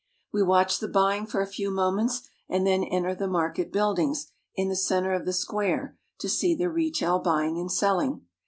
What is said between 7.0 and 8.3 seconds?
buying and selling.